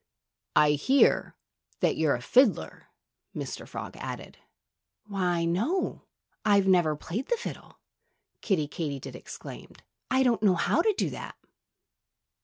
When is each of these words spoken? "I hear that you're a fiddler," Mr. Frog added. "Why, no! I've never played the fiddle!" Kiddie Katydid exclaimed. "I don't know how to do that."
"I 0.55 0.71
hear 0.71 1.35
that 1.81 1.95
you're 1.95 2.15
a 2.15 2.23
fiddler," 2.23 2.87
Mr. 3.35 3.67
Frog 3.67 3.95
added. 3.97 4.39
"Why, 5.05 5.45
no! 5.45 6.05
I've 6.43 6.65
never 6.65 6.95
played 6.95 7.27
the 7.27 7.37
fiddle!" 7.37 7.77
Kiddie 8.41 8.67
Katydid 8.67 9.15
exclaimed. 9.15 9.83
"I 10.09 10.23
don't 10.23 10.41
know 10.41 10.55
how 10.55 10.81
to 10.81 10.91
do 10.97 11.11
that." 11.11 11.35